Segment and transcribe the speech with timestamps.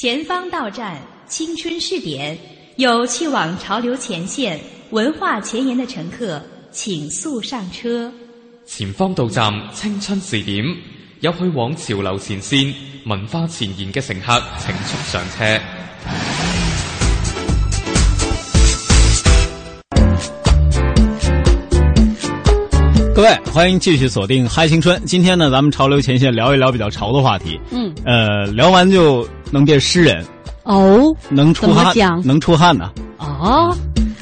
[0.00, 0.96] 前方到站，
[1.26, 2.38] 青春试点，
[2.76, 4.56] 有去往潮流前线、
[4.90, 6.40] 文化前沿的乘客，
[6.70, 8.08] 请速上车。
[8.64, 10.64] 前方到站，青春试点，
[11.18, 12.72] 有去往潮流前线、
[13.06, 15.60] 文化前沿嘅乘客，请速上车。
[23.16, 25.04] 各位，欢迎继续锁定嗨青春。
[25.04, 27.58] 今天呢，咱们潮流前线聊一聊比较潮的话题。
[27.72, 30.24] 嗯，呃，聊完就能变诗人
[30.64, 31.94] 哦，能出汗，
[32.24, 32.90] 能出汗呢。
[33.18, 33.76] 哦，呃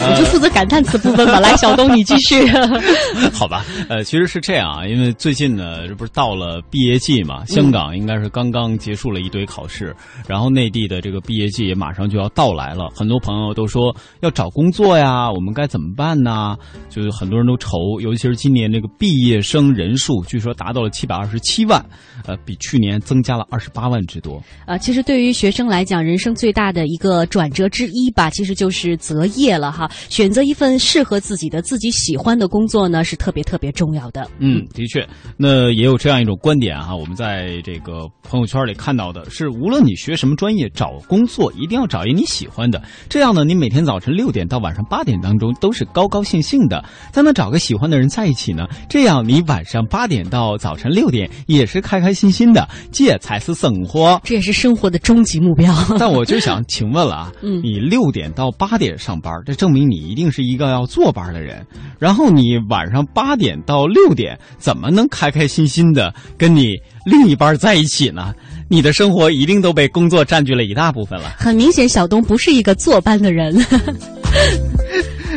[0.08, 1.40] 我就负责感叹词部分吧。
[1.40, 2.46] 来，小东你继续。
[3.32, 9.94] 好吧，呃，其实是这样啊，因为最近呢，这不是到了毕业季嘛，香港应该是刚刚结束了一堆考试，
[10.26, 16.56] 然后内地的这个毕业季也马上就要到来了，很多朋友都说要找工作呀，我们该怎么办呢？
[16.88, 21.84] 就是很多人都愁，尤其是今年这个毕业生人数，据说达到了七百二十七万，
[22.26, 24.42] 呃，比去年增加了二十八万之多。
[24.66, 29.90] 呃，其实对于学生来讲，人生最大的一个转折之一吧，其实就是择业了哈。
[30.08, 34.28] 选择一份适合自己的、自己喜欢的工作呢，是特别特别重要的。
[34.38, 54.20] 嗯，的确，那也有这样一种观点哈，我们在这个朋友圈里看到的是，无论你学什么专业，找工作一定要找一你喜欢的，这样呢，你每天早晨六点到晚上八点当中都是高高兴兴的，再能找个喜欢的人在一起呢，这样你晚上八点到早晨六点也是开开心心的，这才是生活。
[54.24, 55.74] 这也是生活的终极目标。
[55.98, 61.66] 但我就想请问了啊，嗯你六点到八点上班，这证明你一定是一个要坐班的人。
[61.98, 68.34] 然后你晚上八点到六点，怎么能开开心心的跟你另一半在一起呢？
[68.68, 71.34] 你的生活一定都被工作占据了一大部分了。
[71.38, 73.56] 很明显，小东不是一个坐班的人。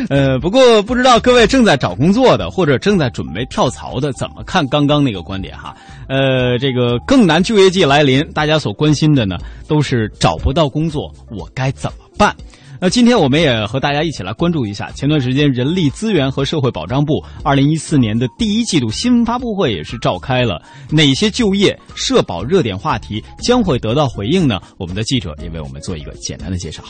[0.08, 5.76] 呃，不过不知道各位正在找工作的，或者正在准备跳槽的，怎么看刚刚那个观点哈？
[6.08, 9.36] 呃，这个更难就业季来临，大家所关心的呢，
[9.68, 12.34] 都是找不到工作，我该怎么办？
[12.82, 24.58] 那今天我们也和大家一起来关注一下，前段时间人力资源和社会保障部二零一四年的第一季度新闻发布会也是召开了，哪些就业、社保热点话题将会得到回应呢？
[24.78, 26.82] 我们的记者也为我们做一个简单的介绍。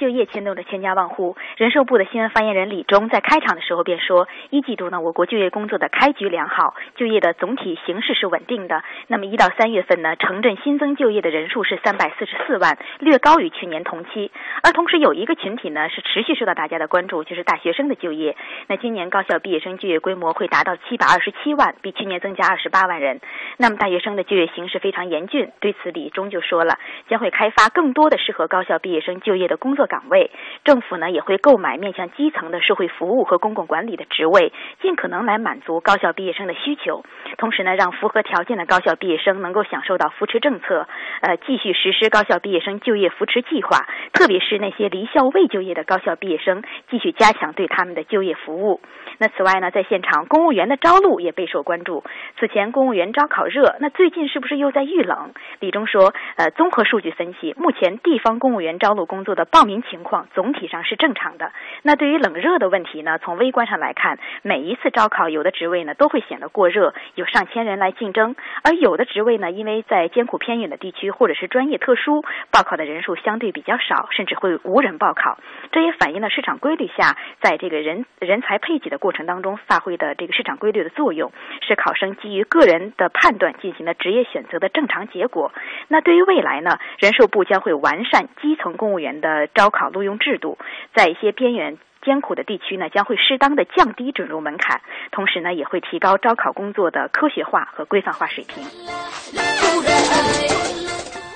[0.00, 1.36] 就业牵动着千家万户。
[1.58, 8.82] 人社部的新闻发言人李忠在开场的时候便说，一季度呢，我国就业工作的开局良好，就业的总体形势是稳定的。
[9.08, 14.30] 那么一到三月份呢，城镇新增就业的人数是三百四十四万，略高于去年同期。
[14.62, 18.34] 而同时有一个群体呢是持续受到大家的关注，就是大学生的就业。
[18.68, 23.20] 那今年高校毕业生就业规模会达到七百二十七万，比去年增加二十八万人。
[23.58, 26.78] 那么大学生的就业形势非常严峻，对此李忠就说了，
[27.08, 30.30] 将会开发更多的适合高校毕业生就业的工作岗位。
[30.64, 37.02] 政府呢也会购买面向基层的社会服务和公共管理的职位，尽可能来满足高校毕业生的需求。
[37.36, 40.86] 同时呢，让符合条件的高校毕业生能够享受到扶持政策，
[41.20, 48.80] 呃，继续实施高校毕业生就业扶持计划，特别是那些离校未就业的高校毕业生，继续加强对他们的就业服务。
[49.18, 52.04] 那此外呢，在现场公务员的招录也备受关注。
[52.38, 55.32] 此前公务员招考热，那最近是不是又在遇冷？
[55.60, 61.52] 李忠说，呃，综合数据分析，目前地方公务员招录工作的报名情况总体上是正常的。
[61.82, 75.38] 那对于冷热的问题呢，从微观上来看，每一次招考有的职位呢都会显得过热，有上千人来竞争；而有的职位呢，因为在艰苦偏远的地区或者是专业特殊，报考的人数相对比较少，甚至会无人报考。
[75.70, 85.52] 这也反映了市场规律下，在这个人人才配给的过程当中发挥的这个市场规律的作用，是考生基于个人的判断进行的职业选择的正常结果。
[85.88, 90.58] 那对于未来呢，人社部将会完善基层公务员的招考录用制度，度
[90.92, 91.78] 在一些边缘。
[92.04, 94.80] 艰苦的地区呢，将会适当的降低准入门槛，
[95.12, 98.64] 同时呢，也会提高招考工作的科学化和规范化水平。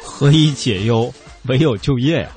[0.02, 1.12] 何以解忧，
[1.48, 2.28] 唯有就业呀、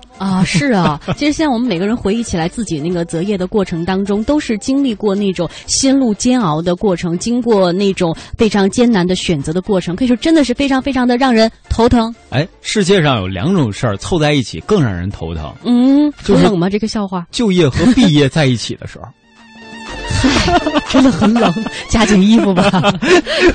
[0.46, 12.14] 是啊， 其实现在我们每个人回忆起来自己那个择业的过程当中，都是经历过那种心路煎熬的过程，经过那种非常艰难的选择的过程，可以说真的是非常非常的让人头疼。
[12.30, 16.70] 哎，世界上有两种事儿凑在一起更让人头疼：嗯，就是冷吗？
[16.70, 19.06] 这个笑话就业和毕业在一起的时候。
[20.90, 21.54] 真的很冷，
[21.90, 22.94] 加紧衣服吧。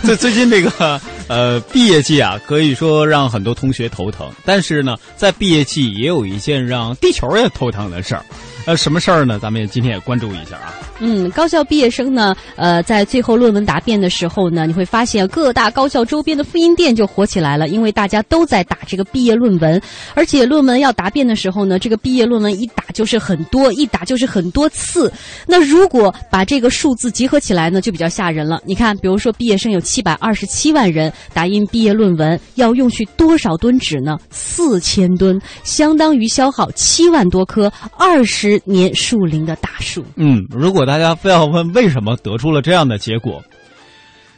[0.03, 4.31] 最最近这个呃毕业季啊，可以说让很多同学头疼。
[4.45, 8.25] 但是呢，在毕业季也有一件让地球也头疼的事儿。
[8.67, 9.39] 呃，什么事儿呢？
[9.39, 10.73] 咱们也今天也关注一下啊。
[10.99, 19.81] 嗯，高校毕业生呢，呃，在最后论文答辩的时候呢，你会发现各大高校周边的复印店就火起来了，因为大家都在打这个毕业论文，
[20.15, 25.13] 而且论文要答辩的时候呢，这个毕业论文一打就是很多，一打就是很多次。
[25.47, 28.63] 那如果把这个数字集合起来呢，就比较吓人了。
[28.65, 34.17] 你看，比如说毕业生有七百二十七万人打印毕业论文，要用去多少吨纸呢？
[34.31, 40.05] 四千吨，相当于消耗七万多颗二十年树龄的大树。
[40.17, 43.43] 嗯，如果大家非要问为什么得出了这样的结果，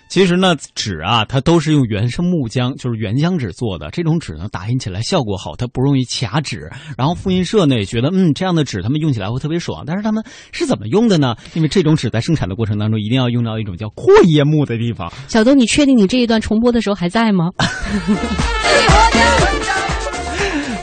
[0.09, 3.91] 其实呢，纸啊，它都是用原生木浆，就是原浆纸做的。
[3.91, 6.71] 这种纸呢，打印起来效果好，它不容易卡纸。
[6.97, 9.83] 然后复印社呢也觉得，嗯，这样的纸他们用起来会特别爽。
[9.85, 10.23] 但是他们
[10.53, 11.35] 是怎么用的呢？
[11.55, 15.13] 因为这种纸在生产的过程当中，一定要用到一种叫阔叶木的地方。
[15.27, 17.51] 小东，你确定你这一段重播的时候还在吗？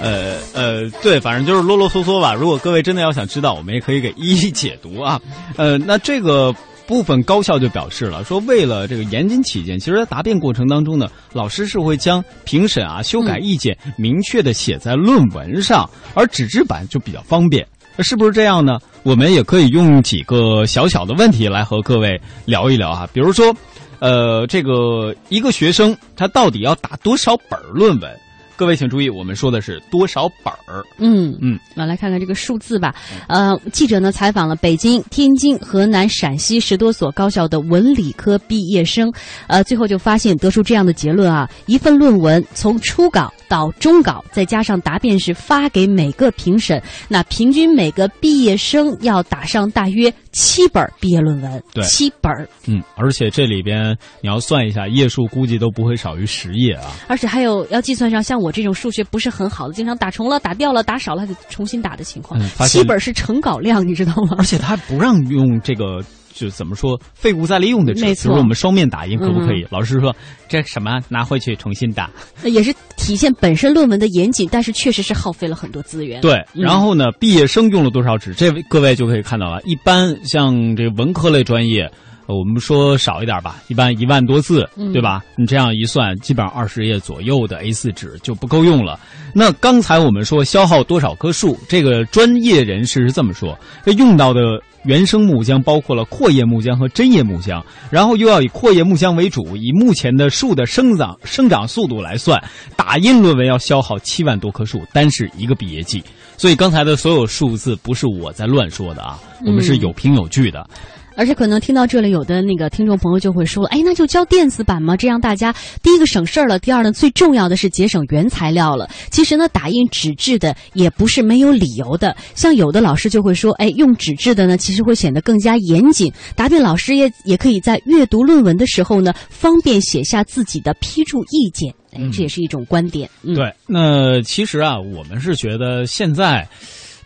[0.03, 2.33] 呃呃，对，反正就是啰啰嗦嗦吧。
[2.33, 5.17] 如果各位真的要想知道，我们也可以给一一解读啊。
[5.55, 6.53] 呃，那这个
[6.85, 17.65] 部分高校就表示了，说为了这个严谨起见，其实在答辩过程当中呢，老师是会将评审啊修改意见明确的写在论文上，而纸质版就比较方便。
[17.95, 18.79] 那是不是这样呢？
[19.03, 23.55] 我们也可以用几个小小的问题来和各位聊一聊啊，比如说，
[23.99, 28.11] 呃，这个一个学生他到底要打多少本论文？
[28.55, 30.83] 各位请注意，我们说的是多少本儿？
[30.97, 32.93] 嗯嗯，那来看看这个数字吧。
[33.27, 39.11] 呃，记者呢采访了北京、天津、河南、陕西十多所高校的文理科毕业生，
[39.47, 51.63] 呃，最后就发现得出这样的结论啊：一份论文从初稿到终稿，再加上答辩时发给每个评审，那平均每个毕业生要打上大约七本毕业论文。
[51.73, 56.91] 对七本儿，嗯，而且这里边你要算一下页数，估计都不会少于十页啊。
[57.07, 64.43] 而且还有要计算上像我这种数学不是很好的，经常打重了、打掉了、打少了还得重新打的情况七本是成稿量，你知道吗而？
[64.43, 66.03] 且他还不让用这个，
[66.33, 69.65] 就怎么说废物再利用的纸，没错比如我们双面打印可不可以？
[69.69, 70.13] 老师说
[70.49, 72.09] 这什么拿回去重新打。
[72.43, 76.19] 也是体现本身论文的严谨，但是确实是耗费了很多资源。
[76.21, 78.33] 对，嗯然后呢，毕业生用了多少纸？
[78.33, 79.61] 这位各位就可以看到了。
[79.63, 81.89] 一般像这个文科类专业，
[82.25, 85.23] 呃我们说少一点吧，一般一万多字，嗯对吧？
[85.37, 88.99] 你这样一算，基本上二十页左右的 A 4纸就不够用了。
[89.33, 94.41] 那刚才我们说消耗多少棵树，这个专业人士是这么说：这用到的
[94.85, 102.41] 原生木浆包括了阔叶木浆和针叶木浆，然后又要以阔叶木浆为主，以目前的树的生长生长速度来算，
[102.75, 106.03] 打印论文要消耗七万多棵树，单是一个毕业季。
[106.37, 110.67] 所以刚才的所有数字不是我在乱说的啊，我们是有凭有据的。
[111.15, 118.89] 而且可能听到这里，有的那个听众朋友就会说：“哎，那就交电子版嘛，这样大家第一个省事儿了，第二呢，最重要的是节省原材料了。
[119.11, 122.15] 其实呢，打印纸质的也不是没有理由的。
[122.35, 126.11] 像有的老师就会说：，哎，用纸质的呢，其实会显得更加严谨。
[126.35, 131.73] 答辩老师也也可以在阅读论文的时候呢，方便写下自己的批注意见。
[131.91, 133.09] 哎，这也是一种观点。
[133.21, 136.47] 嗯，对，那其实啊，我们是觉得现在。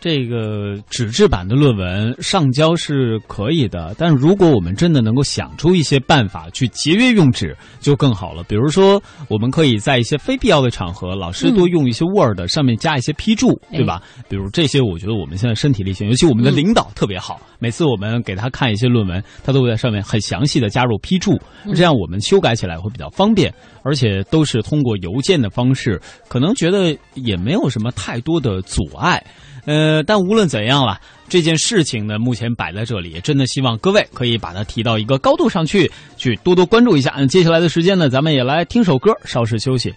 [0.00, 8.42] 这个纸质版的论文上交是可以的，但如果我们真的能够想出一些办法去节约用纸，就更好了。
[8.44, 14.00] 比如说，我们可以在一些非必要的场合，老师多用一些 Word，、上面加一些批注，对吧？
[14.28, 21.36] 比如这些，我觉得我们现在身体力行，尤其我们的领导特别好，每次我们给他看一些论文，他都会在上面很详细的加入批注，
[21.74, 23.52] 这样我们修改起来会比较方便，
[23.82, 29.22] 而且都是通过邮件的方式，可能觉得也没有什么太多的阻碍。
[29.68, 30.98] 呃，但无论怎样了，
[31.28, 37.12] 这件事情呢，目前摆在这里，真的希望各位可以把它提到一个高度上去，去多多关注一下。
[37.18, 39.94] 嗯，接下来的时间呢，咱们也来听首歌，稍事休息。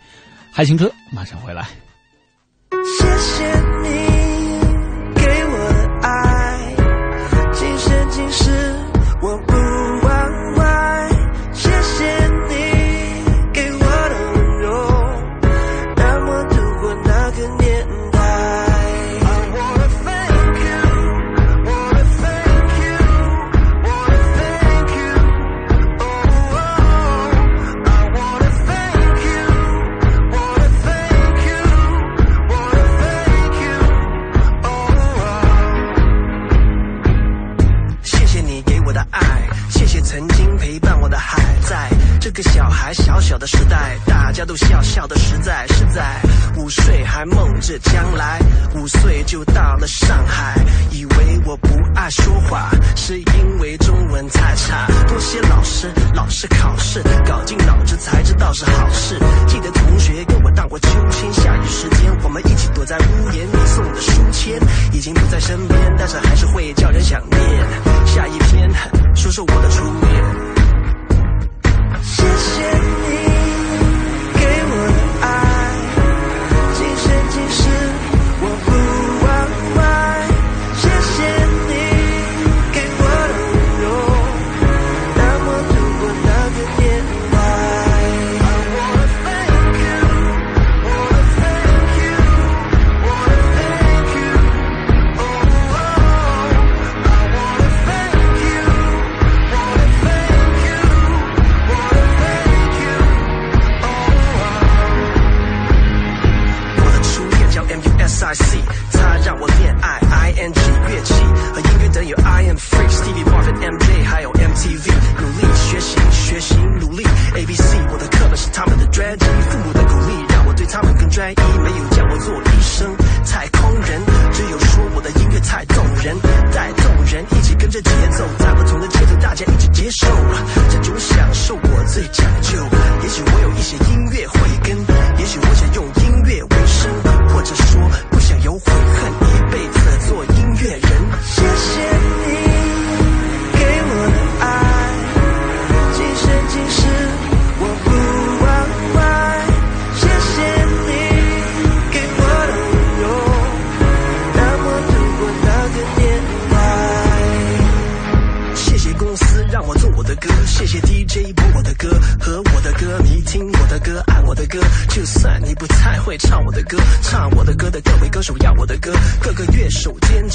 [0.52, 1.70] 嗨青春马上回来。
[3.00, 3.61] 谢谢
[44.42, 46.20] 家都笑笑的实在是在
[46.58, 48.40] 五岁还梦着将来，
[48.74, 50.56] 五岁就到了上海，
[50.90, 54.88] 以为我不爱说话，是因为中文太差。
[55.08, 59.16] 多谢老师，老师考试搞进脑子才知道是好事。
[59.46, 64.60] 记得同学跟我荡过秋千，下雨时间我们一起躲在屋檐里送的书签，
[64.92, 67.00] 已经不在身边，但是还是会叫人。
[67.04, 67.40] 想念。
[68.08, 68.72] 下一篇，
[69.16, 70.11] 说说我的初恋。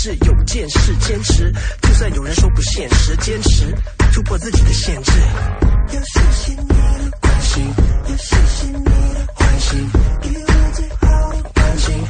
[0.07, 3.75] 是有件事坚持，就算有人说不现实，坚持
[4.13, 5.11] 突破自己的限制。
[5.93, 7.75] 要谢谢你的关心，
[8.09, 9.91] 要谢谢你的关心，
[10.23, 12.06] 给我最好的关心，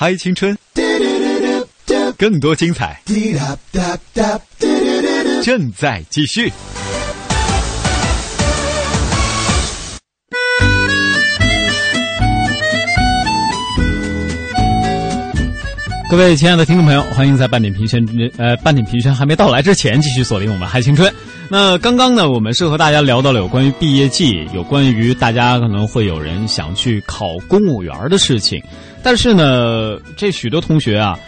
[0.00, 0.56] 嗨，青春，
[2.16, 3.02] 更多精彩
[5.42, 6.52] 正在继续。
[16.08, 18.00] 各位亲爱的听众朋友，欢迎在半点评选
[18.38, 21.12] 呃半点评选还没到来之前，继续锁定我们嗨青春。
[21.50, 28.62] 那刚刚呢，我们是和大家聊到了有关于毕业季，有关于大家可能会有人想去考公务员的事情，
[29.02, 31.18] 但是呢，这许多同学啊，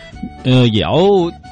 [0.44, 0.92] 呃，也要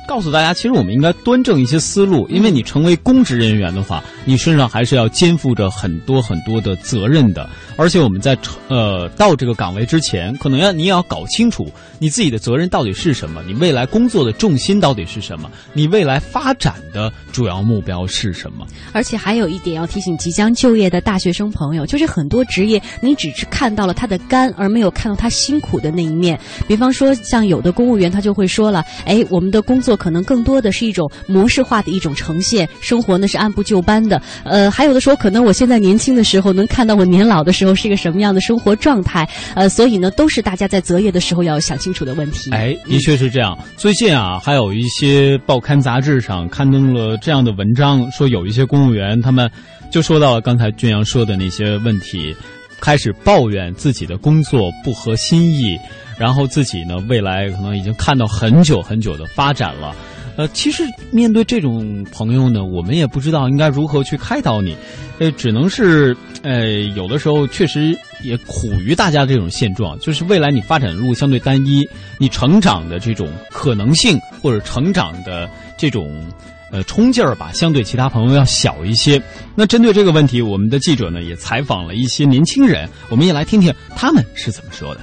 [0.09, 7.47] 告诉大家，其实我们应该端正一些思路，因为你成为公职人员的话，你身上还是要肩负着很多很多的责任的。
[7.77, 8.37] 而且我们在
[8.69, 18.67] 呃到这个岗位之前，可能要你也要搞清楚你自己的责任到底是什么，你未来工作的重心到底是什么，你未来发展的主要目标是什么。
[18.93, 26.41] 而且还有一点要提醒即将就业的大学生朋友，就是很多职业你只是看到了他的干，而没有看到他辛苦的那一面。
[26.67, 34.21] 比方说，像有的公务员他就会说了，哎，我们的工作可能更多的是一种模式化的一种呈现，生活呢是按部就班的。
[34.45, 39.29] 呃，还有的说，可能我现在年轻的时候能看到我年老的时候是一个什么样的生活状态。
[39.55, 42.51] 呃，所以呢，都是大家在择业的时候要想清楚的问题。
[42.53, 43.59] 哎，的确是这样。
[43.77, 49.51] 最近啊，还有一些报刊杂志上刊登了这样的文章，说有一些公务员他们
[49.91, 52.35] 就说到了刚才俊阳说的那些问题，
[52.81, 55.77] 开始抱怨自己的工作不合心意，
[56.19, 59.95] 然后自己呢未来可能已经看到很久很久的发展了。
[60.37, 64.77] 呃，其实面对这种朋友呢，我们也不知道应该如何去开导你，
[65.19, 71.85] 呃，只能是，呃，有的时候确实也苦于大家这种现状，就是未来你发展的路相对单一，
[72.19, 76.25] 你成长的这种可能性或者成长的这种
[76.71, 79.21] 呃冲劲儿吧，相对其他朋友要小一些。
[79.57, 85.01] 那针对这个问题，我们的记者呢也采访了一些年轻人，我们也来听听他们是怎么说的。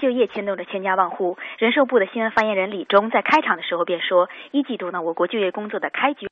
[0.00, 1.36] 就业牵动着千家万户。
[1.58, 6.26] 人社部的新闻发言人李忠在开场的时候便说，一季度呢，我国就业工作的开局。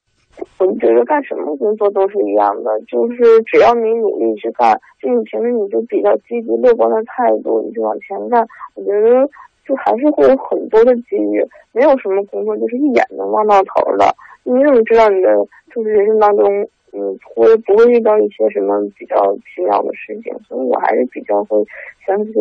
[0.58, 9.28] 我就觉得干什么工作都是一样的，就是只要你努力去干，就你凭着你就比较积极乐观的态度，你就往前干，我觉得
[9.68, 11.46] 就还是会有很多的机遇。
[11.72, 15.28] 没有什么工作就是一眼能望到头的，你怎么知道你的
[15.74, 20.32] 就是人生当中，嗯，会不会遇到一些什么比较奇妙的事情？
[20.48, 21.62] 所以我还是比较会
[22.06, 22.32] 相信，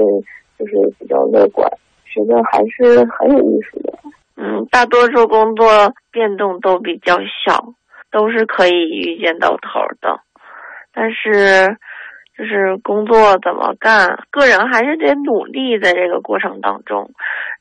[0.58, 1.70] 就是比较乐观，
[2.06, 3.94] 觉得还是很有意思的。
[4.38, 5.68] 嗯，大多数工作
[6.12, 7.74] 变动都比较小。
[8.10, 10.22] 都是可以预见到头的，
[10.94, 11.78] 但是
[12.38, 17.10] 就是工作怎么干，个人还是得努力在这个过程当中。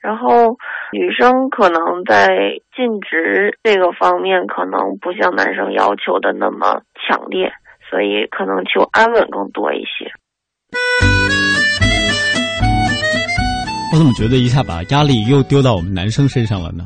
[0.00, 0.59] 然后
[0.92, 2.28] 女生可能在
[2.76, 7.52] 尽职这个方面，可能不像男生要求的那么强烈，
[7.90, 10.12] 所以可能求安稳更多一些。
[13.92, 16.85] 我怎么觉得一下把压力又丢到我们男生身上了呢？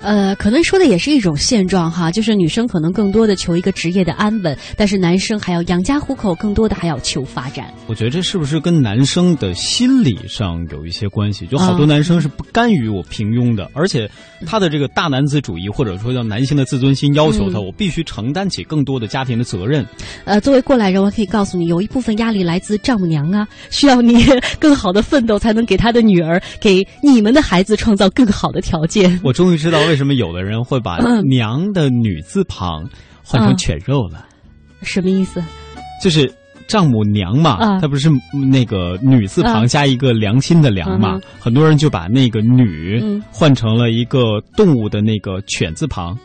[0.00, 7.66] 呃，可能说的也是一种现状哈，就是女生可能更多的求一个职业的安稳，但是男生还要养家糊口，更多的还要求发展。
[7.86, 11.46] 我觉得这是不是跟男生的心理上有一些关系？
[11.46, 14.08] 就好多男生是不甘于我平庸的，而且
[14.46, 19.84] 他的这个大男子主义或者说叫男性的自尊心要求他，我必须承担起更多的家庭的责任。
[20.24, 24.24] 呃，作为过来人，我可以告诉你，有一部分压力来自丈母娘啊，需要你
[24.60, 29.20] 更好的奋斗，才能给他的女儿、给你们的孩子创造更好的条件。
[29.24, 29.78] 我终于知道。
[29.80, 30.96] 为什么有的人会把
[31.28, 32.88] “娘”的女字旁
[33.22, 34.24] 换成犬肉了？
[34.82, 35.42] 什么意思？
[36.02, 36.32] 就是
[36.68, 38.08] 丈母娘嘛，她不是
[38.50, 41.20] 那个女字旁加一个良心的“良”嘛？
[41.40, 46.16] 很多人就把那个“女”换成了一个动物的那个“犬”字旁。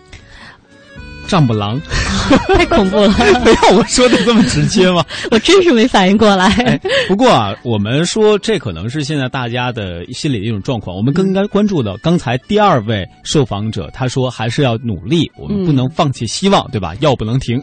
[1.27, 1.79] 丈母郎，
[2.47, 3.09] 太恐怖了！
[3.43, 5.03] 没有我说的这么直接吗？
[5.31, 6.79] 我真是没反应过来。
[7.07, 10.95] 不过啊，我们说这可能是现在大家的心理的一种状况。
[10.95, 16.93] 我们更应该关注的，刚才第二位受访者他说还是要努力，我们不能放弃希望，对吧？
[16.99, 17.59] 药不能停。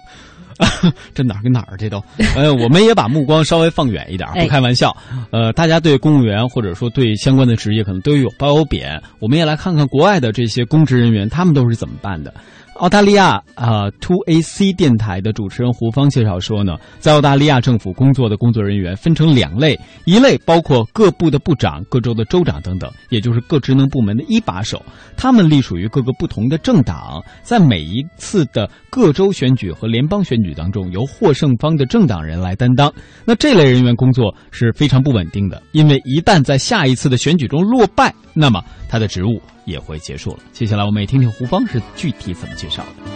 [1.14, 1.76] 这哪儿跟哪儿？
[1.78, 2.02] 这都，
[2.36, 4.94] 呃，我们也把目光稍微放远一点，不开玩笑。
[5.30, 12.34] 呃，大家对公务员或者说对相关的职业可能都有褒有贬，我们也来看看国外的这些公职人员，他们都是怎么办的。
[12.80, 24.82] 澳大利亚啊，Two AC 电台的主持人胡芳介绍说呢，在澳大利亚政府工作的工作人员分成两类，一类包括各部的部长、各州的州长等等，也就是各职能部门的一把手，
[25.14, 32.90] 他们隶属于各个不同的政党，在每一次的各州选举和联邦选举当中，由获胜方的政党人来担当。
[33.26, 39.38] 那这类人员工作是非常不稳定的，因为一旦在下一次的选举中落败，那么他的职务。
[39.66, 40.38] 也会结束了。
[40.52, 43.10] 接下来，我们也听听胡芳是具体怎么介绍的。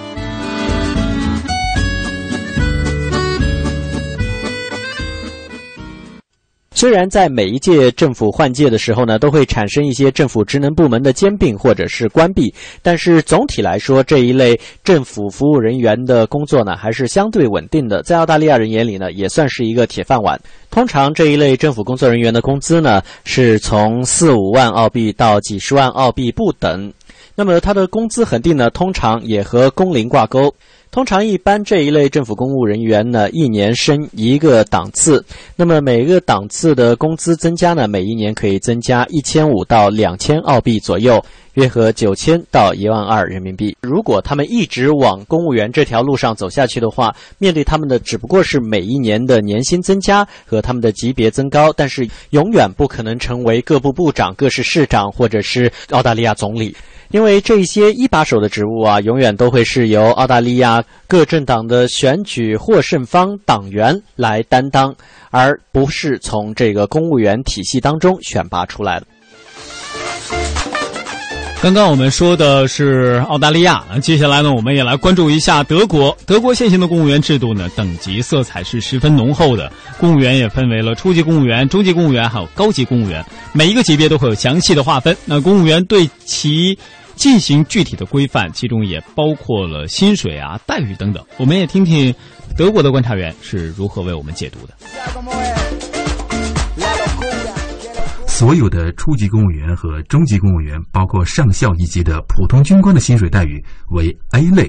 [6.76, 18.02] 虽然在每一届政府换届的时候呢，都会产生一些政府职能部门的兼并或者是关闭，但是总体来说，这一类政府服务人员的工作呢，还是相对稳定的。
[18.02, 20.38] 在澳大利亚人眼里呢，也算是一个铁饭碗。
[20.70, 26.92] 通常这一类政府工作人员的工资呢，是从四五万澳币到几十万澳币不等。
[27.36, 30.54] 那么他的工资恒定呢，通常也和工龄挂钩。
[30.92, 35.24] 通常一般这一类政府公务人员呢，一年升一个档次。
[35.56, 41.20] 那么每个档次的工资增加呢，每一年可以增加一千五到两千澳币左右，
[41.54, 43.76] 约合九千到一万二人民币。
[43.80, 56.72] 如果他们一直往公务员这条路上走下去的话，面对他们的只不过是每一年的年薪增加和他们的级别增高，但是永远不可能成为各部部长、各市市长或者是澳大利亚总理。
[57.10, 64.94] 因为这些一把手的职务啊，永远都会是由澳大利亚各政党的选举获胜方党员来担当，
[65.30, 69.06] 而不是从这个公务员体系当中选拔出来的。
[71.64, 76.14] 刚刚我们说的是澳大利亚，那接下来呢，我们也来关注一下德国。
[76.26, 83.24] 德国现行的公务员制度呢，等级色彩是十分浓厚的，公务员也分为了初级公务员、中级公务员还有高级公务员，
[83.54, 85.16] 每一个级别都会有详细的划分。
[85.24, 86.78] 那公务员对其
[87.14, 91.24] 进行具体的规范，其中也包括了薪水啊、待遇等等。
[91.38, 92.14] 我们也听听
[92.58, 94.74] 德国的观察员是如何为我们解读的。
[98.34, 104.68] 所有的初级公务员和中级公务员，包括上校一级的普通军官的薪水待遇为 A 类。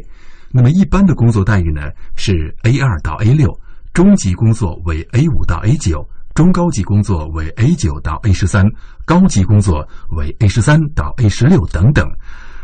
[0.51, 3.49] 那么一般的工作待遇呢是 A 二到 A 六，
[3.91, 8.63] 中级工作为 A 五到 A 九，中高级工作为 A 九到 A 十三，
[9.04, 12.08] 高级工作为 A 十三到 A 十六等等。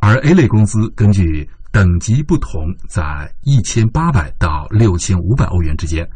[0.02, 6.08] 而 A 类工资根据等级不同，在一千八百到六千五百欧元之间。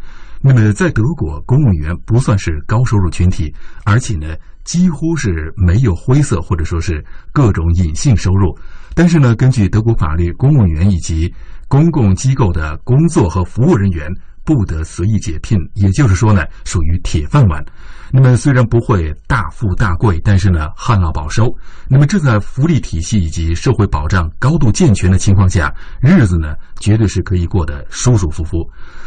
[0.47, 3.51] 那么在德国，公务员不算是高收入群体，
[3.83, 4.27] 而且呢。
[4.65, 8.57] 几乎是没有灰色或者说是各种隐性收入，
[8.95, 11.31] 但是呢，根据德国法律，公务员以及
[11.67, 14.11] 公共机构的工作和服务人员
[14.45, 17.65] 不得随意解聘，也就是说呢，属于铁饭碗。
[18.11, 21.53] 那么虽然不会大富大贵，但是呢，旱涝保收。
[21.89, 28.57] 那么这在福利体系以及社会保障高度健全的情况下，日子呢，绝对是可以过得舒舒服服。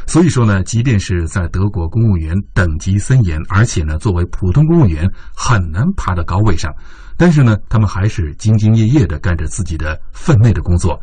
[0.07, 6.74] 所以说呢，即便是在德国，公务员等级森严，而且呢，作为普通公务员很难爬到高位上，
[7.16, 11.01] 但是呢，他们还是兢兢业业地干着自己的分内的工作。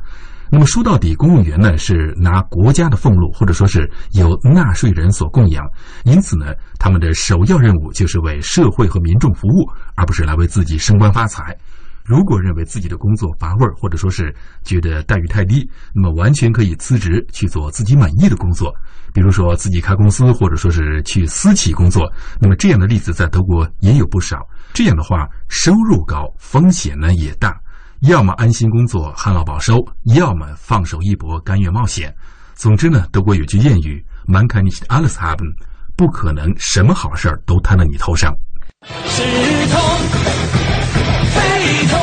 [0.55, 5.69] 那么说到底，公务员呢是拿国家的俸禄，或者说是由纳税人所供养，
[6.05, 11.53] 因此呢，他们的首要任务就是为社会和民众服务，而不是来为自己升官发财。
[12.05, 18.73] 如果认为自己的工作乏味，或者说是觉得待遇太低，那么完全可以辞职去做自己满意的工作，
[19.13, 22.09] 比如说自己开公司，或者说是去私企工作。
[22.39, 24.37] 那么这样的例子在德国也有不少。
[24.73, 27.59] 这样的话，收入高，风险呢也大。
[28.01, 29.77] 要么安心工作，旱涝保收；
[30.15, 32.13] 要么放手一搏，甘愿冒险。
[32.53, 35.55] 总之呢，德国有句谚语：“Man kann nicht alles haben”，
[35.95, 38.33] 不可能什么好事儿都摊到你头上。
[39.07, 39.81] 是痛，
[41.33, 41.41] 非
[41.87, 41.99] 痛，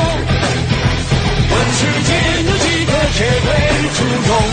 [1.49, 4.52] 问世间有几个绝对出众？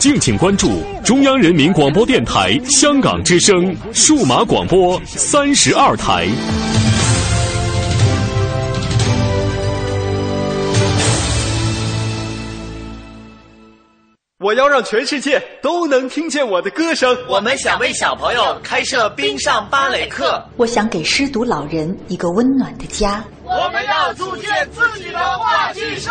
[0.00, 6.26] 敬请关注中央人民广播电台香港之声数码广播三十二台。
[14.38, 17.14] 我要让全世界都能听见我的歌声。
[17.28, 20.42] 我们想为小朋友开设冰上芭蕾课。
[20.56, 23.22] 我想给失独老人一个温暖的家。
[23.44, 26.10] 我们要组建自己的话剧社。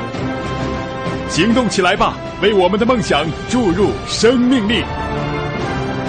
[1.31, 4.83] 行动起来吧，为我们的梦想注入生命力。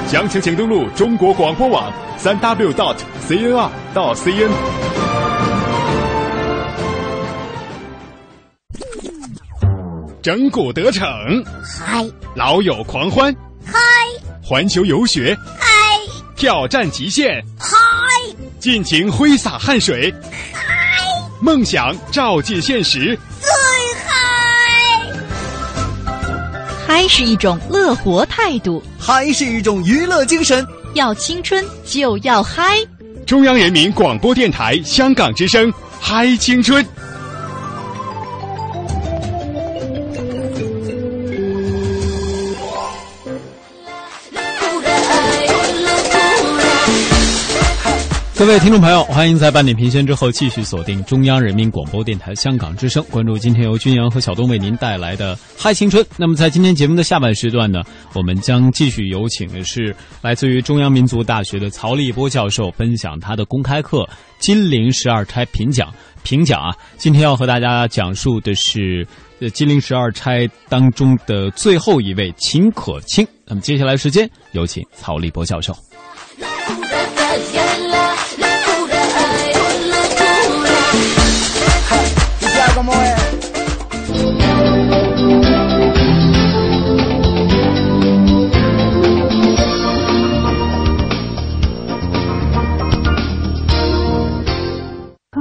[0.09, 2.97] 详情请登录中国广播网三 w dot
[3.29, 4.51] cnr 到 cn。
[10.21, 11.07] 整蛊得逞，
[11.63, 12.05] 嗨！
[12.35, 13.33] 老友狂欢，
[13.65, 13.79] 嗨！
[14.43, 15.69] 环球游学，嗨！
[16.35, 17.77] 挑战极限，嗨！
[18.59, 20.13] 尽情挥洒汗水，
[20.53, 20.61] 嗨！
[21.41, 23.51] 梦想照进现实，最
[27.03, 30.65] 嗨是一种乐活态度，嗨是一种娱乐精神。
[30.95, 32.79] 要青春就要嗨！
[33.27, 36.87] 中央人民广播电台香港之声，嗨青春。
[48.53, 56.05] 各位听众朋友，欢迎在半点评宣之后继续锁定中央人民广播电台香港之声，关注今天由军阳和小东为您带来的《嗨青春》。
[56.19, 64.01] 那么在今天节目的下半时段呢，我们将继续有请的是来自于中央民族大学的曹立波教授，分享他的公开课
[64.39, 65.89] 《金陵十二钗评讲》。
[66.23, 69.03] 评讲啊，今天要和大家讲述的是
[69.49, 73.27] 《金陵十二钗》当中的最后一位秦可卿。
[73.47, 75.75] 那么接下来时间有请曹立波教授。
[82.83, 82.91] 同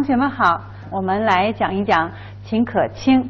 [0.04, 2.12] 学们好，我们来讲一讲
[2.44, 3.28] 秦可卿。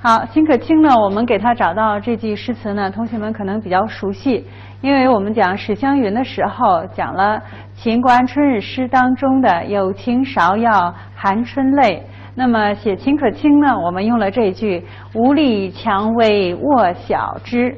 [0.00, 4.44] 好，秦可卿呢，我们给他找到这句诗词呢，同学们可能比较熟悉，
[4.80, 7.38] 因为我们讲史湘云的时候讲了
[7.76, 12.04] 《秦观春日诗》当中的“有情芍药含春泪”。
[12.34, 17.76] 那么写秦可卿呢，我们用了这句“无力蔷薇卧晓枝”。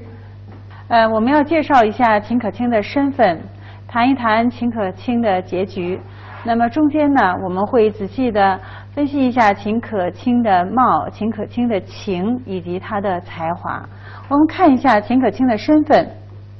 [0.88, 3.38] 呃，我们要介绍一下秦可卿的身份，
[3.86, 6.00] 谈一谈秦可卿的结局。
[6.44, 8.58] 那么中间呢，我们会仔细的
[8.94, 13.84] 分析一下秦可卿的貌、秦可卿的情以及她的才华。
[14.28, 16.08] 我们看一下秦可卿的身份，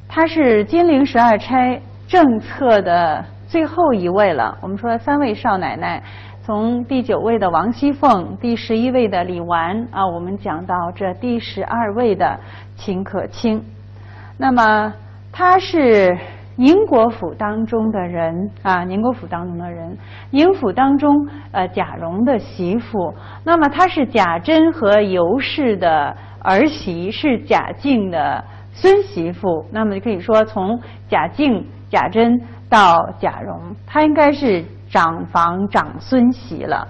[0.09, 4.59] 她是金陵十二钗正册的最后一位了。
[4.61, 6.03] 我们说三位少奶奶，
[6.47, 12.39] 从第九位的王熙凤，第十一位的李纨啊，我们讲到这第十二位的
[12.77, 13.61] 秦可卿。
[14.39, 14.95] 那么
[15.33, 16.17] 她是。
[16.59, 19.95] 宁国府当中的人啊，宁国府当中的人，
[20.31, 21.15] 宁府当中
[21.53, 23.13] 呃贾蓉的媳妇，
[23.45, 29.67] 那么她是贾珍和尤氏的儿媳，是贾敬的孙媳妇。
[29.71, 30.81] 那么就可以说，从
[31.11, 34.65] 贾敬、贾珍到贾蓉，她应该是
[34.97, 36.89] 长房长孙媳了。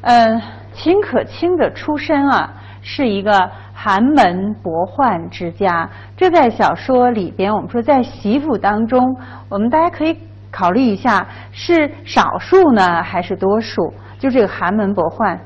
[0.00, 0.40] 呃，
[0.72, 3.30] 秦可卿的出身啊，是一个。
[3.78, 9.04] 寒门薄宦之家，这在小说里边，我们说在媳妇当中，
[9.50, 10.18] 我们大家可以
[10.50, 13.92] 考虑一下，是少数呢还是多数？
[14.18, 15.38] 就这个寒门薄宦，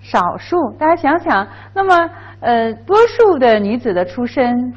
[0.00, 0.56] 少数。
[0.78, 4.72] 大家想想，那么呃，多数的女子的出身，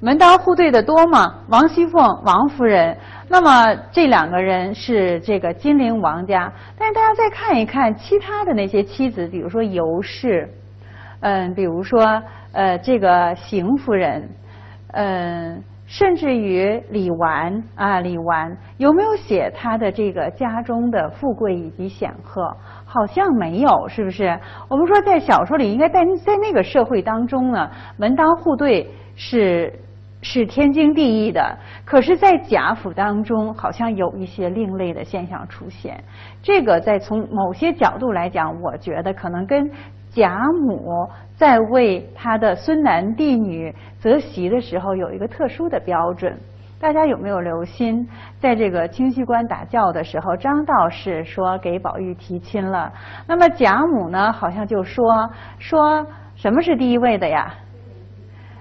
[0.00, 1.34] 门当户对的多吗？
[1.48, 2.94] 王熙凤，王夫人，
[3.28, 10.48] 那么这两个人是这个金陵王家，但是大家再看一看其他的那些妻子，比如说尤氏。
[11.20, 14.28] 嗯，比如说，呃，这个邢夫人，
[14.92, 22.54] 嗯，甚至于李纨啊，李纨有没有写她的这个家中的富贵以及显赫？
[22.84, 24.38] 好像没有，是不是？
[24.68, 29.72] 我们说在小说里，应该在在那个社会当中呢，门当户对是
[30.24, 31.56] 是天经地义的。
[31.84, 36.02] 可是，在贾府当中，好像有一些另类的现象出现。
[36.42, 39.70] 这个在从某些角度来讲，我觉得可能跟。
[40.14, 46.38] 贾母在为她的孙男弟女择媳的时候，有一个特殊的标准。
[46.78, 48.08] 大家有没有留心？
[48.38, 52.92] 在这个清溪关打轿的时候，张道士说给宝玉提亲了。
[53.26, 56.06] 那么贾母呢，好像就说说
[56.36, 57.52] 什么是第一位的呀？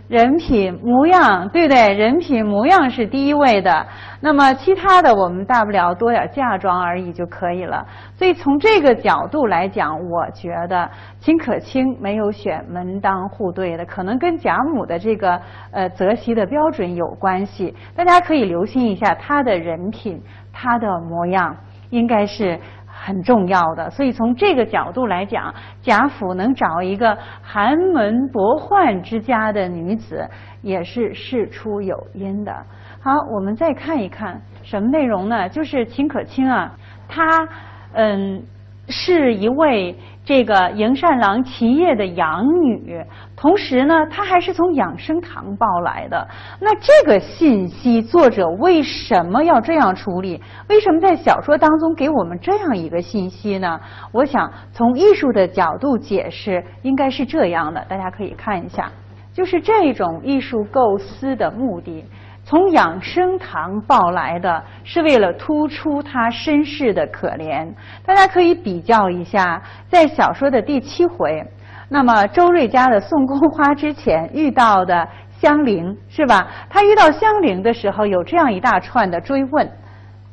[0.07, 1.93] 人品模样，对不对？
[1.93, 3.85] 人品模样是第一位的。
[4.19, 7.85] 那么其他的，我们大不了多点嫁妆而已就可以了。
[8.15, 10.89] 所以从这个角度来讲，我觉得
[11.19, 17.73] 秦可卿没有选门当户对的，可能跟贾母的这个呃择媳的标准有关系。
[17.95, 21.55] 大家可以留心一下她的人品，她的模样
[21.89, 22.59] 应该是。
[22.95, 30.29] 很重要的，所以从这个角度来讲，贾府能找一个寒门薄宦之家的女子，
[30.61, 32.53] 也是事出有因的。
[33.01, 35.49] 好，我们再看一看什么内容呢？
[35.49, 36.71] 就是秦可卿啊，
[37.07, 37.47] 她
[37.93, 38.43] 嗯
[38.87, 39.97] 是一位。
[40.25, 43.05] 这个营善郎齐业的养女，
[43.35, 46.27] 同时呢，她还是从养生堂抱来的。
[46.61, 50.41] 那这个信息，作者为什么要这样处理？
[50.69, 53.79] 为什么在小说当中给我们这样一个信息呢？
[54.13, 57.85] 我想从艺术的角度解释，应该是这样的。
[57.89, 58.89] 大家可以看一下，
[59.33, 62.05] 就是这种艺术构思的目的。
[62.45, 67.67] 从养生堂抱来的是为了突出他身世的可怜。
[68.05, 71.41] 大家可以比较一下，在小说的第七回，
[71.89, 75.07] 那么周瑞家的宋宫花之前遇到的
[75.39, 76.47] 香菱，是吧？
[76.69, 79.71] 他遇到香菱的时候，有这样一大串的追问。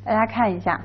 [0.05, 0.81] 大家看一下。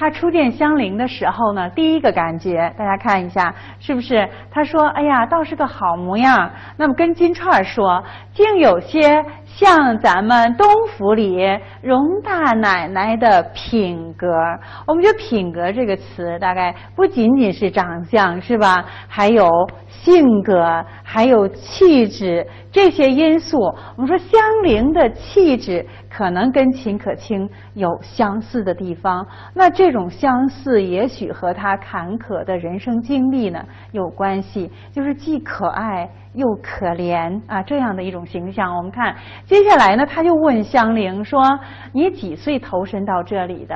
[0.00, 4.26] 他初见香菱的时候呢，第一个感觉，大家看一下，是不是？
[4.50, 11.36] 他说：“哎呀，倒是个好模样。”那么跟金钏儿说：“竟有些像咱们东府里
[11.82, 14.26] 荣大奶奶的品格。
[14.86, 18.82] 我们觉得“品格”这个词，大概不仅仅是长相，是吧？
[19.06, 19.50] 还有
[20.02, 23.58] 性格，还有气质这些因素。
[23.96, 36.08] 我们说香菱的气质可能跟秦可卿有相似的地方，那这种相似也许和她坎坷的人生经历呢有关系，就是既可爱。
[36.32, 38.76] 又可怜啊，这样的一种形象。
[38.76, 41.42] 我们看接下来呢，他就问香菱说
[41.92, 43.74] ：“你几岁投身到这里的？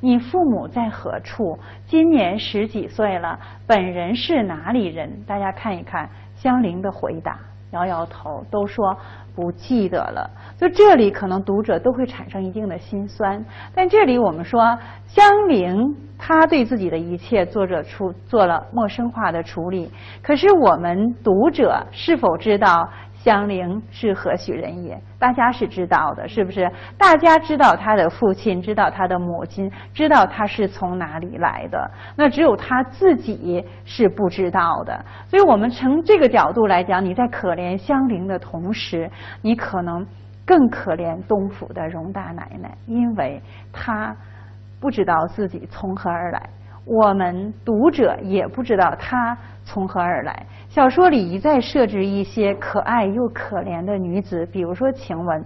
[0.00, 1.58] 你父母在何处？
[1.86, 7.38] 今年十几岁了，本人是哪里人？”大家看一看香菱的回答，
[7.72, 8.96] 摇摇头，都说
[9.34, 10.30] 不记得了。
[10.56, 13.44] 就这里，可能读者都会产生一定的心酸。
[13.74, 15.96] 但这里我们说香菱。
[16.20, 19.88] 他对自己的一切作者出做了陌生化的处理，
[20.20, 24.98] 可是我们读者是否知道香菱是何许人也？
[25.18, 26.70] 大家是知道的，是不是？
[26.96, 31.90] 大家知道他的父亲，知道他的母亲，知道他是从哪里来的。
[32.16, 35.04] 那只有他自己是不知道的。
[35.26, 39.10] 所以我们从这个角度来讲，你在可怜香菱的同时，
[39.42, 40.06] 你可能
[40.46, 44.16] 更可怜东府的荣大奶奶，因为她。
[44.80, 46.40] 不知道自己从何而来，
[46.88, 50.46] 我们读者也不知道他从何而来。
[50.68, 55.44] 小说里一再设置一些可爱又可怜的女子，比如说晴雯。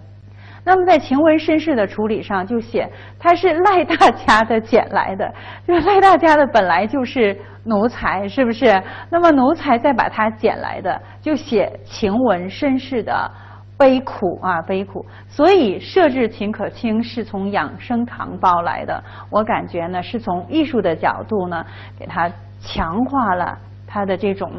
[0.64, 5.34] 那么在晴雯身世的处理上，就写她是赖大家的捡来的，
[5.66, 8.80] 就是赖大家的本来就是奴才，是不是？
[9.10, 13.28] 那么奴才再把她捡来的，就写晴雯身世的。
[13.76, 15.04] 悲苦啊，悲苦！
[15.28, 19.02] 所以设置秦可卿是从养生堂包来的。
[19.28, 21.64] 我感觉呢，是从艺术的角度呢，
[21.98, 22.30] 给他
[22.60, 24.52] 强化了他的这种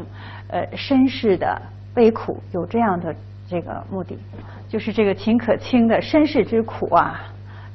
[0.48, 1.60] 呃身世的
[1.94, 3.14] 悲苦，有这样的
[3.48, 4.18] 这个目的，
[4.68, 7.20] 就是这个秦可卿的身世之苦啊。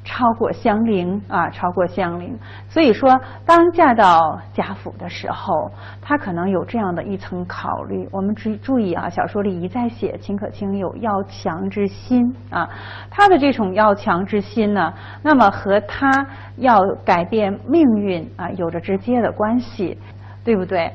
[0.02, 2.38] 超过香菱啊，超过香菱。
[2.68, 8.08] 所以说，当嫁到贾府的时候，她可能有这样的一层考虑。
[8.10, 12.68] 我们注注意啊，小说里一再写秦可卿有要强之心啊，
[13.10, 16.10] 她的这种要强之心呢，那么和她
[16.56, 19.98] 要改变命运啊有着直接的关系，
[20.42, 20.92] 对不对？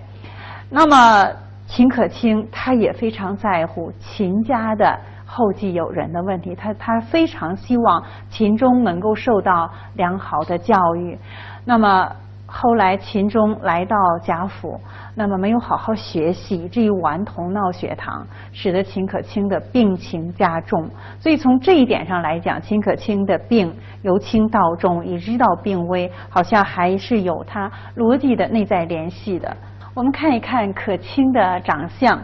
[0.69, 1.31] 那么
[1.67, 4.99] 秦可卿她也非常在乎秦家的。
[5.25, 11.17] 后继有人的问题，他他非常希望秦钟能够受到良好的教育。
[11.65, 12.09] 那么
[12.47, 14.79] 后来秦钟来到贾府，
[15.15, 20.87] 那么没有好好学习，至于顽童闹学堂，使得秦可卿的病情加重。
[21.19, 29.57] 所以从这一点上来讲，秦可卿的病由轻到重，一直到病危，好像还是有他逻辑的内在联系的。
[29.95, 32.21] 我们看一看可卿的长相。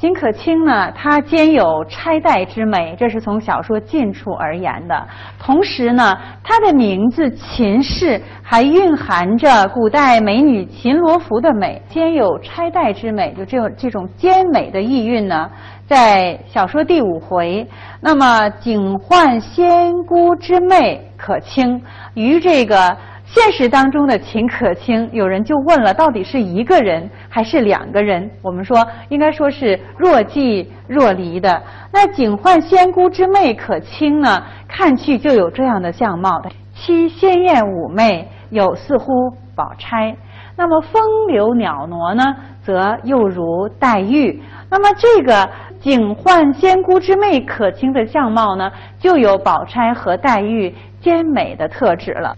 [0.00, 5.08] 秦可卿呢，她兼有钗黛之美，这是从小说近处而言的。
[5.40, 15.50] 同时呢，她的名字秦氏还蕴含着古代美女秦罗浮的美，兼有钗黛之美，就这种这种兼美的意蕴呢，
[15.84, 17.66] 在小说第五回，
[18.00, 21.82] 那么警幻仙姑之妹可卿
[22.14, 22.96] 于这个。
[23.30, 28.28] 现实当中的秦可卿，有人就问了，到底是一个人还是两个人？
[28.40, 28.78] 我们说，
[29.10, 31.62] 应该说是若即若离的。
[31.92, 39.12] 那警幻仙姑之妹可卿呢，看去就有这样的相貌的，其鲜艳妩媚，有似乎
[39.54, 40.16] 宝钗；
[40.56, 44.42] 那么风流袅娜呢，则又如黛玉。
[44.70, 45.46] 那么这个
[45.80, 52.34] 警幻仙姑之妹可卿的相貌呢，就有宝钗和黛玉兼美的特质了。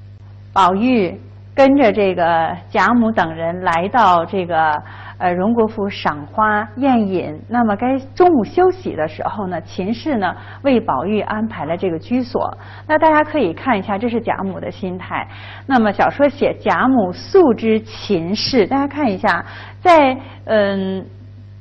[0.53, 1.17] 宝玉
[1.55, 4.73] 跟着这个贾母等人来到这个
[5.19, 7.39] 呃荣国府赏花宴饮。
[7.49, 12.53] 那么该中午休息的时候呢，秦氏呢为宝玉安排了这个居所。
[12.87, 15.27] 那大家可以看一下，这是贾母的心态。
[15.67, 19.45] 那么小说写贾母素知秦氏，大家看一下，
[19.81, 21.05] 在嗯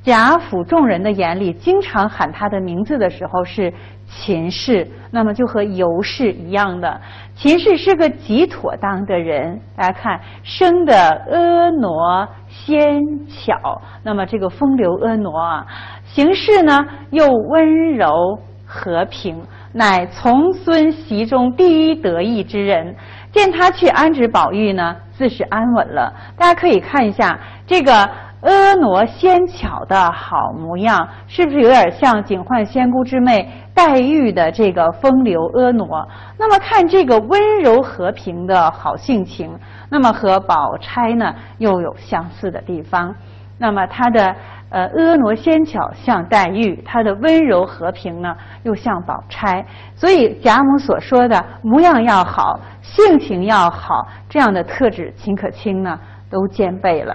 [0.02, 3.72] 贾府众人的眼里，经常喊他的名字的时候是。
[4.10, 7.00] 秦氏，那么就和尤氏一样的。
[7.36, 10.92] 秦氏是个极妥当的人，大家看，生的
[11.30, 15.66] 婀娜纤巧，那么这个风流婀娜啊，
[16.04, 19.40] 行事呢又温柔和平，
[19.72, 22.94] 乃从孙席中第一得意之人。
[23.32, 26.12] 见他去安置宝玉呢，自是安稳了。
[26.36, 28.10] 大家可以看一下这个
[28.42, 33.46] 婀娜纤巧的好模样，是不是有点像警幻仙姑之妹？
[33.74, 36.06] 黛玉的这个风流婀娜，
[36.38, 39.50] 那么看这个温柔和平的好性情，
[39.90, 43.14] 那么和宝钗呢又有相似的地方。
[43.58, 44.34] 那么她的
[44.70, 49.64] 呃，婀娜纤巧像黛玉，她的温柔和平呢，又像宝钗。
[49.94, 55.98] 所以贾母所说的模样要好，性情要好，这样的特质，秦可卿呢
[56.30, 57.14] 都兼备了。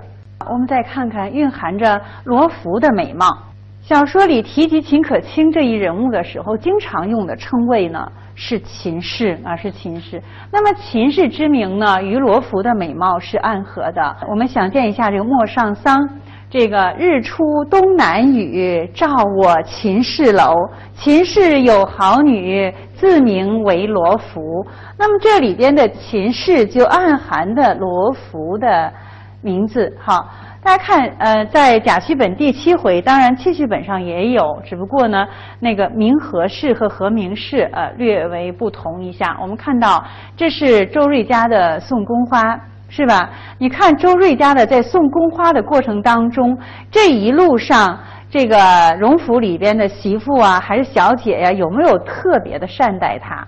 [0.50, 3.28] 我们再看看蕴含着罗浮的美貌。
[3.82, 10.22] 小说里提及秦可卿这一人物的时候，经常用的称谓呢是秦氏啊，是秦氏。
[10.52, 14.16] 那么秦氏之名呢，与罗浮的美貌是暗合的。
[14.28, 16.00] 我们想见一下这个陌上桑。
[16.48, 19.08] 这个日出东南雨，照
[19.38, 20.54] 我秦氏楼。
[20.94, 24.66] 秦氏有好女，自名为罗浮。
[24.98, 28.94] 那么这里边的秦氏就暗含的罗浮的
[29.46, 29.96] 名字。
[29.98, 30.28] 好，
[30.62, 35.26] 大家看，呃，在甲戌本第七回，当然戚序本上也有，只不过呢，
[35.60, 39.38] 那个明和氏和和明氏呃略为不同一下。
[39.40, 40.04] 我们看到，
[40.36, 42.60] 这是周瑞家的送宫花。
[42.88, 43.30] 是吧？
[43.58, 46.58] 你看周瑞家的在送宫花的过程当中，
[46.92, 48.58] 这一路上这个
[49.00, 53.46] 荣府里边的媳妇啊，还是小姐呀，有没有特别的善待她？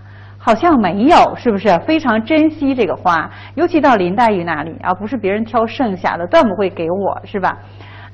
[0.47, 1.77] 好像没有，是不是？
[1.79, 7.57] 非常珍惜这个花，尤其到林黛玉那里啊，不是别人挑剩下的，断不会给我，是吧？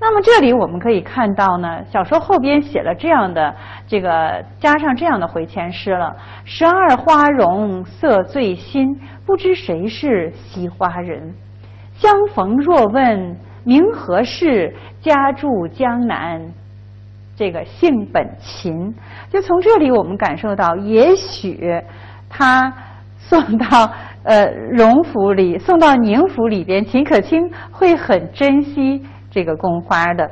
[0.01, 3.53] 那么这里我们可以看到呢，小说后边写了这样的
[3.85, 11.35] 这个加上这样的回前诗了：十二花容色最新，不知谁是惜花人。
[11.93, 16.41] 相逢若问名何事，家住江南，
[17.35, 18.91] 这个姓本秦。
[19.29, 21.79] 就从这里我们感受到，也许
[22.35, 22.73] 他
[23.19, 23.91] 送到
[24.23, 29.05] 呃荣府里，送到宁府里边，秦可卿会很珍惜。
[29.29, 30.29] 这个宫花的，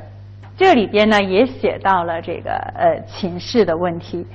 [0.55, 4.25] 这里边呢也写到了这个呃秦氏的问题。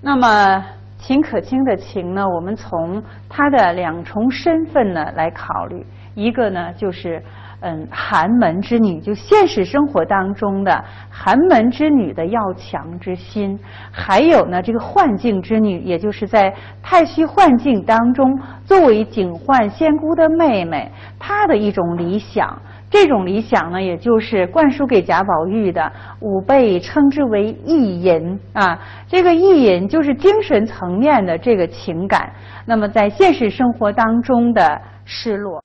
[0.00, 0.64] 那么
[0.98, 7.22] 秦可卿的情呢，我们从她的两重身份呢来考虑，一个呢就是
[7.60, 13.58] 嗯寒门之女，就现实生活当中的寒门之女的要强之心；
[13.90, 22.60] 还有呢这个幻境之女，也就是在太虚幻境当中作为警幻仙姑的妹妹，她的一种理想。
[22.90, 28.78] 这种理想呢，也就是灌输给贾宝玉的，吾辈称之为意淫啊。
[29.06, 32.32] 这个意淫就是精神层面的这个情感，
[32.64, 35.62] 那么在现实生活当中的失落。